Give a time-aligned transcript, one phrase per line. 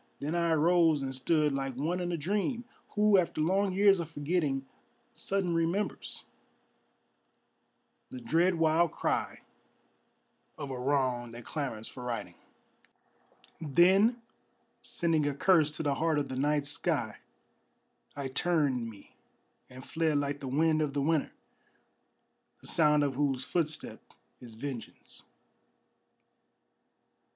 [0.19, 2.65] Then I arose, and stood like one in a dream
[2.95, 4.65] Who, after long years of forgetting,
[5.13, 6.23] sudden remembers
[8.09, 9.41] The dread wild cry
[10.57, 12.33] of a wrong that clamors for righting;
[13.59, 14.23] Then
[14.81, 17.17] sending a curse to the heart of the night sky,
[18.15, 19.13] I turned me
[19.69, 21.31] And fled like the wind of the winter,
[22.59, 24.01] the sound of whose footstep
[24.39, 25.25] is vengeance.